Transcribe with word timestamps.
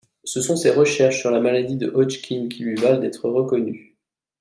Ce 0.23 0.41
sont 0.41 0.55
ses 0.55 0.71
recherches 0.71 1.19
sur 1.19 1.29
la 1.29 1.39
maladie 1.39 1.75
de 1.77 1.87
Hodgkin 1.87 2.47
qui 2.49 2.63
lui 2.63 2.73
valent 2.73 2.97
d'être 2.97 3.29
reconnue. 3.29 3.95